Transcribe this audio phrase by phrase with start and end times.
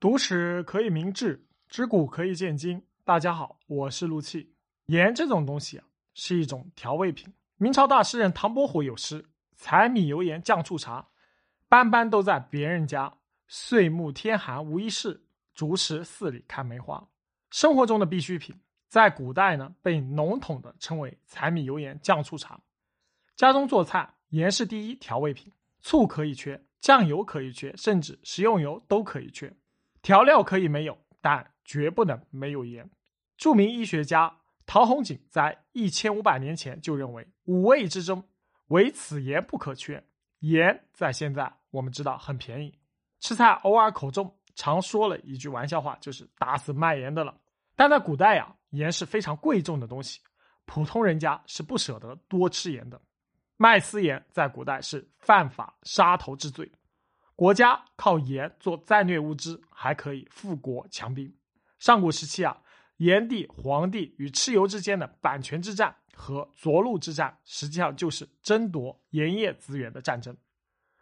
[0.00, 2.82] 读史可以明志，知古可以鉴今。
[3.04, 4.50] 大家好，我是陆气。
[4.86, 5.84] 盐这种东西啊，
[6.14, 7.30] 是一种调味品。
[7.58, 9.22] 明朝大诗人唐伯虎有诗
[9.58, 11.06] ：“柴米油盐酱醋茶，
[11.68, 13.12] 般般都在别人家。
[13.46, 17.06] 岁暮天寒无一事，竹池寺里看梅花。”
[17.52, 18.58] 生活中的必需品，
[18.88, 22.58] 在古代呢，被笼统的称为柴米油盐酱醋茶。
[23.36, 29.54] 家中做菜，盐是第一调味品，醋可以缺，酱油可以缺，甚至食用油都可以缺。
[30.02, 32.88] 调料可以没有，但绝不能没有盐。
[33.36, 34.34] 著名医学家
[34.66, 38.22] 陶弘景在一千五百年前就认为，五味之中，
[38.68, 40.02] 唯此盐不可缺。
[40.40, 42.78] 盐在现在我们知道很便宜，
[43.20, 47.38] 吃菜偶尔口重，常说了一句玩笑话，就是打死卖盐的了。
[47.76, 50.20] 但在古代呀，盐是非常贵重的东西，
[50.64, 53.00] 普通人家是不舍得多吃盐的。
[53.56, 56.70] 卖私盐在古代是犯法杀头之罪。
[57.40, 61.34] 国家靠盐做战略物资，还可以富国强兵。
[61.78, 62.60] 上古时期啊，
[62.98, 70.36] 炎帝、黄帝与蚩尤之间的阪泉之战和涿鹿之战，实际上就是争夺盐业资源的战争。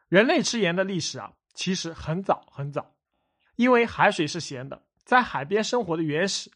[0.08, 2.95] 人类吃盐的历史啊，其实很早很早，
[3.56, 4.80] 因为海水是咸的。
[5.05, 6.52] 在海边生活的原始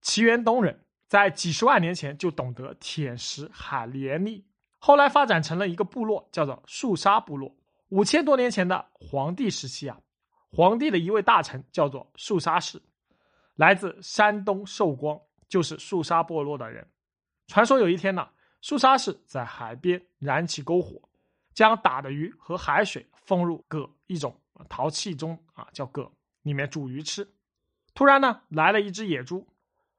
[0.00, 4.46] 齐源东人，在几十万年前就懂得舔食海盐粒，
[4.78, 7.57] 后来发展成了一个部落，叫做树沙部落。
[7.88, 9.98] 五千多年前的黄帝时期啊，
[10.52, 12.82] 黄帝的一位大臣叫做肃杀氏，
[13.54, 16.86] 来自山东寿光，就是肃杀部落的人。
[17.46, 18.28] 传说有一天呢，
[18.60, 21.00] 肃杀氏在海边燃起篝火，
[21.54, 26.10] 将打的鱼和海水放入镉一种陶器中啊，叫镉
[26.42, 27.26] 里面煮鱼吃。
[27.94, 29.48] 突然呢，来了一只野猪，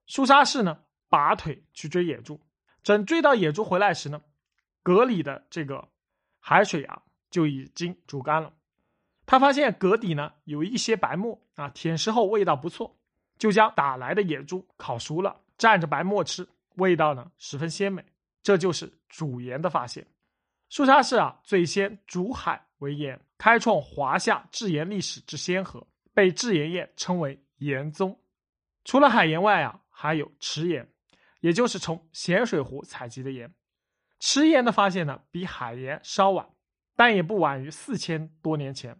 [0.06, 0.80] 肃杀氏呢
[1.10, 2.40] 拔腿去追野猪，
[2.84, 4.22] 等追到野猪回来时呢，
[4.84, 5.90] 镉里的这个
[6.40, 7.02] 海水啊。
[7.30, 8.54] 就已经煮干了，
[9.26, 12.98] 他发现镉底呢有一些白沫啊，舔食后味道不错，
[13.38, 18.04] 就将打来的野猪烤熟了，蘸着白沫吃，味道呢十分鲜美。
[18.42, 20.08] 这就是煮盐的发现。
[20.70, 28.18] 苏沙氏啊，最先煮海为盐，开创华夏制盐历史之先河，被制盐业称为盐宗。
[28.86, 30.90] 除了海盐外啊，还有池盐，
[31.42, 33.54] 也就是从咸水湖采集的盐。
[34.20, 36.48] 池盐的发现呢，比海盐稍晚。
[37.00, 39.00] 但也不晚于四千多年前，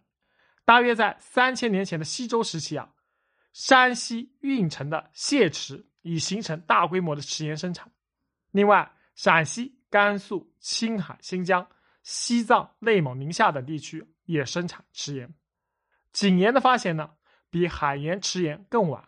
[0.64, 2.94] 大约在三千年前的西周时期啊，
[3.52, 7.92] 山西运城的谢池已形成大规模的池盐生产。
[8.52, 11.68] 另外，陕西、甘肃、青海、新疆、
[12.02, 15.34] 西藏、内蒙、宁夏等地区也生产池盐。
[16.10, 17.10] 井盐的发现呢，
[17.50, 19.06] 比海盐、池盐更晚。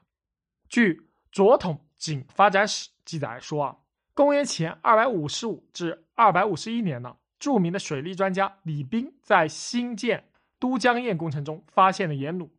[0.69, 0.92] 据
[1.32, 3.78] 《左统井发展史》记载说啊，
[4.12, 7.16] 公元前二百五十五至二百五十一年呢。
[7.42, 10.28] 著名的水利专家李冰在新建
[10.60, 12.50] 都江堰工程中发现了盐卤，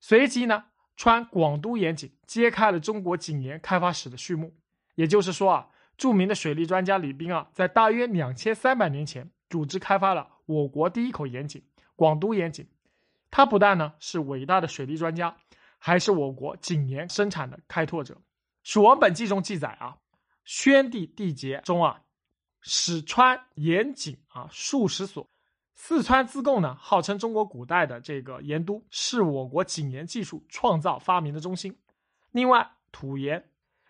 [0.00, 0.66] 随即呢，
[0.98, 4.54] 穿广都盐井揭开了中国井盐开发史的序幕。
[4.96, 11.62] 也就是说啊，著名的水利专家李冰啊，在大约两千三百年前组织开发了我国第一口盐井——
[11.96, 12.68] 广都盐井。
[13.30, 15.38] 他不但呢是伟大的水利专家，
[15.78, 18.12] 还是我国井盐生产的开拓者。
[18.62, 19.96] 《蜀王本纪》中记载啊，
[20.44, 22.02] 宣帝缔结中啊。
[22.70, 25.26] 史川盐井啊数十所，
[25.74, 31.74] 四川自贡呢号称中国古代的这个盐都，是我国井盐技术创造发明的中心。
[32.30, 33.42] 另外，土盐、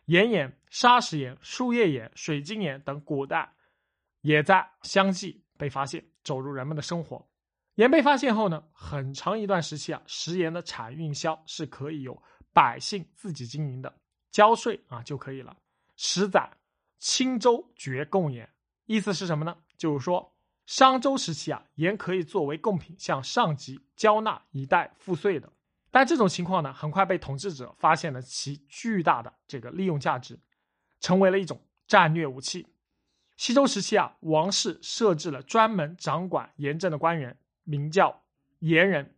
[0.05, 3.53] 岩盐、砂石盐、树叶盐、水晶盐等古代
[4.21, 7.29] 也在相继被发现，走入人们的生活。
[7.75, 12.23] 盐被发现后呢，很长一段时期啊，食盐的产运销是可以由
[12.53, 13.93] 百姓自己经营的，
[14.31, 15.57] 交税啊就可以了。
[15.97, 16.49] 十载，
[17.01, 18.49] 青州绝贡盐。
[18.89, 19.55] 意思是什么呢？
[19.77, 20.35] 就是说，
[20.65, 25.53] 商周时期啊，盐可以作为贡品向上级交纳以待赋税的。
[25.91, 30.41] 但这种情况呢，很快被统治者发现了其巨大的这个利用价值，
[31.01, 32.67] 成为了一种战略武器。
[33.37, 38.23] 西周时期啊，王室设置了专门掌管盐政的官员，名叫
[38.61, 39.15] 盐人。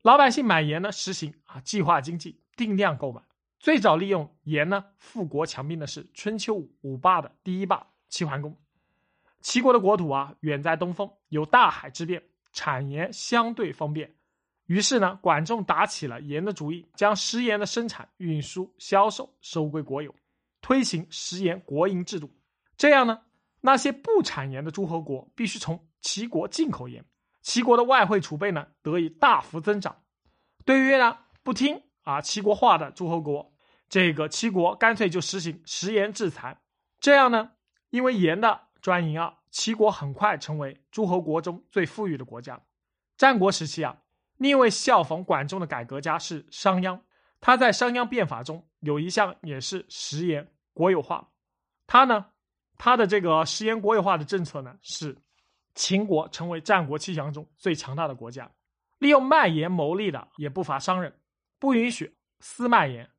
[0.00, 3.20] 老百姓买盐呢，实行啊计划经济，定量购买。
[3.58, 8.56] 最早利用盐呢富国强兵的是春秋五霸的第一霸齐桓公。
[9.40, 14.14] 齐国的国土啊，远在东风，有大海之便，产盐相对方便。
[14.66, 20.14] 于是呢，管仲打起了盐的主意，将食盐的生产、运输、销售收归国有，
[20.60, 22.30] 推行食盐国营制度。
[22.76, 23.20] 这样呢，
[23.62, 27.04] 那些不产盐的诸侯国必须从齐国进口盐，
[27.40, 30.02] 齐国的外汇储备呢得以大幅增长。
[30.64, 33.54] 对于呢不听啊齐国话的诸侯国，
[33.88, 36.60] 这个齐国干脆就实行食盐制裁。
[37.00, 37.52] 这样呢，
[37.88, 42.60] 因为盐的专营啊，齐国很快成为诸侯国中最富裕的国家。
[43.16, 44.02] 战国时期啊，
[44.36, 47.00] 另一位效仿管仲的改革家是商鞅，
[47.40, 51.28] 他在商鞅变法中有一项也是食盐国有化。
[51.86, 52.26] 他呢，
[52.76, 55.16] 他的这个食盐国有化的政策呢，是
[55.74, 58.50] 秦国成为战国七强中最强大的国家。
[58.98, 61.20] 利用卖盐牟利的也不乏商人，
[61.58, 63.10] 不允许私卖盐。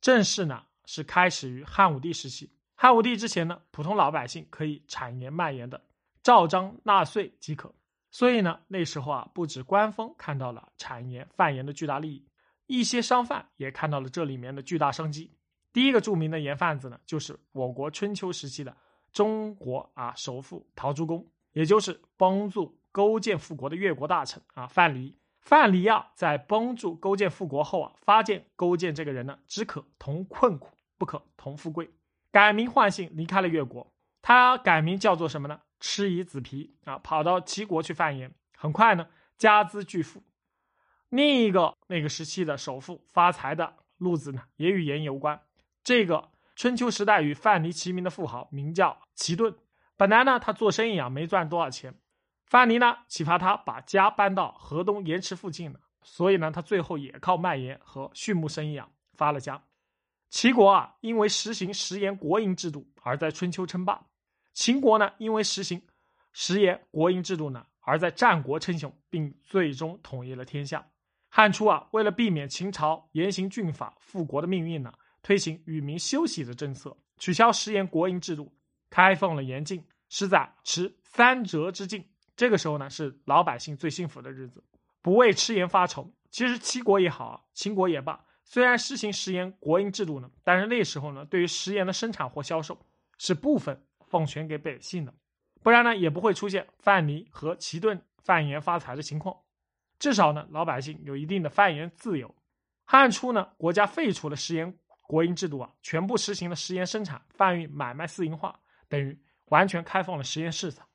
[0.00, 2.52] 正式呢是开始于汉武帝时期。
[2.80, 5.82] 汉武帝之前呢，普通老百姓可以产盐卖盐的，
[6.22, 7.74] 照章纳税即可。
[8.12, 12.24] 所以呢，那时候啊，不止官方看到了产盐贩盐的巨大利益，
[12.68, 15.36] 一些商贩也看到了这里面的巨大商机。
[15.72, 18.76] 第一个著名的盐贩子呢，就是我国春秋时期的
[19.10, 25.12] 中国啊首富陶朱公，也就是帮助勾践复国的越国大臣啊范蠡。
[25.40, 31.90] 范蠡啊，在帮助勾践复国后啊，发现勾践这个人呢，只可同困苦，不可同富贵，
[32.30, 33.92] 改名换姓离开了越国。
[34.20, 35.60] 他改名叫做什么呢？
[35.80, 40.22] 吃夷子皮啊，跑到齐国去贩盐，很快呢，家资巨富。
[41.08, 45.40] 另一个那个时期的首富发财的路子呢，也与盐有关。
[45.82, 49.56] 这个春秋时代与范蠡齐名的富豪名叫齐顿。
[49.96, 51.94] 本来呢，他做生意啊没赚多少钱，
[52.44, 59.62] 范蠡呢启发他把家搬到河东盐池附近了，所以呢，他最后也靠卖盐和畜牧生意啊发了家。
[60.30, 64.06] 齐国啊，因为实行食盐国营制度而在春秋称霸。
[64.52, 65.80] 秦国呢，因为实行
[66.32, 70.86] 食盐国营制度呢，而在战国称雄，并最终统一了天下。
[71.30, 74.92] 汉初啊，为了避免秦朝严刑峻法、复国的命运呢，
[75.22, 78.52] 推行与民休息的政策，取消食盐国营制度，
[78.90, 82.04] 开放了盐禁，是在持三折之境。
[82.36, 84.62] 这个时候呢，是老百姓最幸福的日子，
[85.02, 86.12] 不为吃盐发愁。
[86.30, 92.84] 其实齐国也好，秦国也罢，虽然实行食盐国营制度呢，但是那时候呢，对于食盐的生产或销售
[93.16, 93.80] 是部分。
[94.10, 95.12] 奉权给百姓的，
[95.62, 99.36] 不然呢也不会出现范蠡和齐顿贩盐发财的情况。
[99.98, 102.34] 至少呢，老百姓有一定的贩盐自由。
[102.86, 108.58] 汉初呢，国家废除了食盐国营制度啊，全部实行了食盐生产、贩运、买卖私营化，
[108.88, 110.86] 等于完全开放了食盐市场。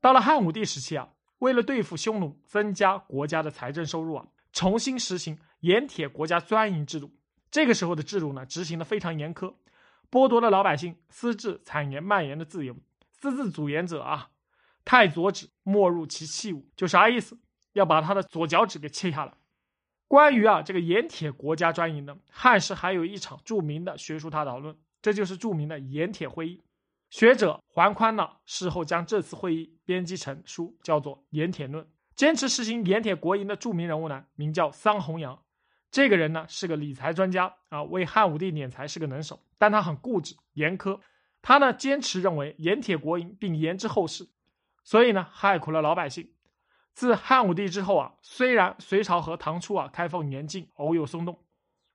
[0.00, 1.08] 到了汉武帝时期啊，
[1.40, 7.10] 为了对付匈奴，增加国家的财政收入啊，重新实行盐铁国家专营制度。
[7.50, 9.54] 这个时候的制度呢，执行的非常严苛。
[10.10, 12.76] 剥夺了老百姓私自产盐卖盐的自由，
[13.10, 14.28] 私自组盐者啊，
[14.84, 17.38] 太左指没入其器物，就啥意思？
[17.72, 19.32] 要把他的左脚趾给切下来。
[20.06, 26.62] 关于啊这个盐铁国家专营呢，汉时还有一场著名的学术大讨论，这就是著名的盐铁会议。
[27.08, 31.82] 学者桓宽呢，事后将这次会议编辑成书，叫做《盐铁论》。
[32.14, 35.40] 坚持实行盐铁国营的著名人物呢，名叫桑弘羊。
[35.94, 40.98] 这个人呢是个理财专家啊，为汉武帝敛财是个能手，但他很固执严苛。
[41.40, 44.28] 他呢坚持认为盐铁国营，并言之后世，
[44.82, 46.32] 所以呢害苦了老百姓。
[46.94, 51.44] 自汉武帝之后啊，虽然隋朝和唐初啊开放盐禁，偶有松动，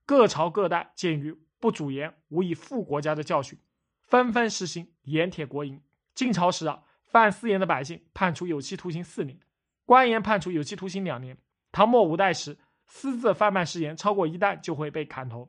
[0.06, 3.58] 各朝各代鉴于不主盐无以富国家的教训，
[4.00, 5.78] 纷纷实行盐铁国营。
[6.14, 9.38] 晋朝时啊，犯私盐的百姓判处有期徒刑四年，
[9.84, 11.36] 官盐判处有期徒刑两年。
[11.70, 12.56] 唐末五代时。
[12.90, 15.48] 私自贩卖食盐超过一担就会被砍头。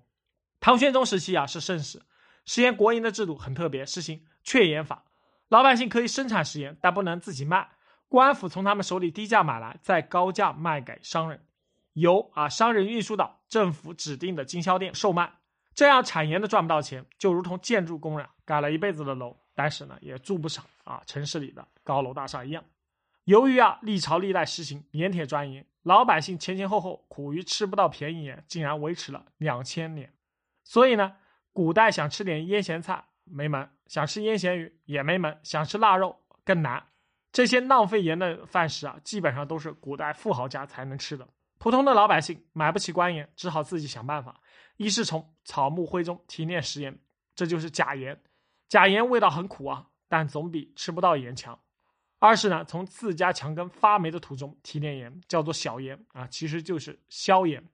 [0.60, 2.02] 唐玄宗时期啊是盛世，
[2.46, 5.04] 食盐国营的制度很特别，实行确盐法，
[5.50, 7.68] 老百姓可以生产食盐，但不能自己卖，
[8.08, 11.44] 官府从他们手里低价买来，再高价卖给商人，
[11.94, 15.34] 由啊商人运输到政府指定的经销店售卖。
[15.74, 22.64] 这样产盐的赚不到钱，就如同建筑工人盖了一辈子的楼，但是呢也住不上啊城市里的高楼大厦一样。
[23.26, 25.66] 由于啊历朝历代实行盐铁专营。
[25.84, 30.14] 老百姓前前后后苦于吃不到便宜盐，竟然维持了两千年。
[30.64, 31.16] 所以呢，
[31.54, 36.86] 古代想吃点腌咸菜没门，想吃腌咸鱼也没门，想吃腊肉更难。
[37.32, 44.40] 这些浪费盐的饭食啊，基本上都是古代富豪家才能吃的，普通的老百姓买不起官盐，只好自己想办法。
[44.78, 46.96] 一是从草木灰中提炼食盐，
[47.34, 48.22] 这就是假盐。
[48.70, 51.60] 假盐味道很苦啊，但总比吃不到盐强。
[52.22, 57.68] 二是呢，从自家墙根发霉的土中提炼盐，叫做小盐啊，其实就是硝盐。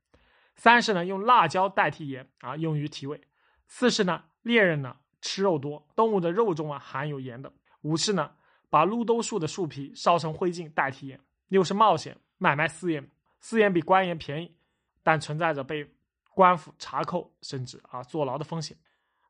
[0.56, 3.20] 三是呢，用辣椒代替盐啊，用于提味。
[3.68, 7.51] 四是呢，猎人呢吃肉多，动物的肉中啊含有盐的。
[7.82, 8.32] 五是呢，
[8.70, 11.20] 把绿豆树的树皮烧成灰烬代替盐。
[11.50, 13.06] 六是冒险买卖私盐，
[13.42, 14.56] 私盐比官盐便宜，
[15.04, 15.94] 但存在着被
[16.34, 18.77] 官府查扣甚至啊坐牢的风险。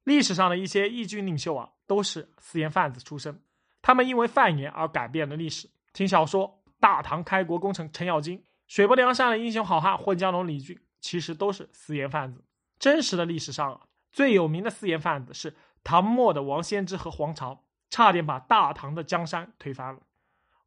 [0.04, 3.42] 历史上的一些义军领袖啊，都是私盐贩子出身。
[3.82, 5.70] 他们因为贩盐而改变了历史。
[5.94, 12.44] 听小说《大唐开国功臣程咬金》，水泊梁山的英雄好汉混江龙李俊，其实都是私盐贩子。
[12.78, 13.82] 真实的历史上啊，
[14.12, 20.02] 最有名的私盐贩子是唐末的王仙芝和黄巢，差点把大唐的江山推翻了。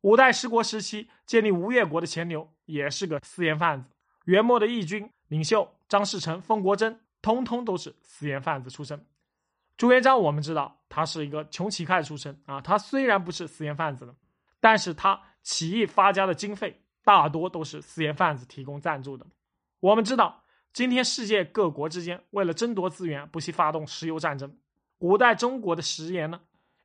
[0.00, 3.90] 五代十国时期建立吴越国的钱镠，也是个私盐贩子。
[4.24, 9.06] 元末的义军领袖张士诚、封国珍，通通都是私盐贩子出身。
[9.80, 12.60] 朱元璋，我们知道他是一个穷乞丐出身啊。
[12.60, 14.14] 他虽然不是私盐贩子的，
[14.60, 19.26] 但是他起义发家的经费大多都是私盐贩子提供赞助的。
[19.80, 20.44] 我们知道，
[20.74, 24.54] 今天世界各国之间为了争夺资源，不惜发动石油战争。
[24.98, 26.38] 古代中国的食盐呢，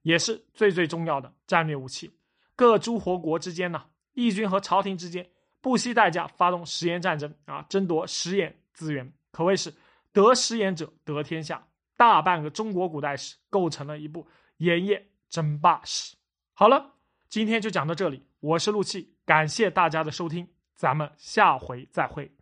[0.04, 2.10] 也是最最重要的战略武器。
[2.56, 3.84] 各诸侯国之间呢，
[4.14, 9.74] 义军和朝廷之间不惜代价发动食盐战争啊，争夺食盐资源，可谓是
[10.14, 11.62] 得食盐者得天下。
[11.98, 16.16] 大半个中国古代史构成了一部盐业争霸史。
[16.54, 16.96] 好了，
[17.30, 22.36] 今天就讲到这里，我是陆气，感谢大家的收听，咱们下回再会。